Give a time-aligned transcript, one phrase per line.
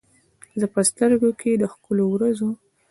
[0.59, 2.49] زه به په سترګو کې، د ښکلو ورځو،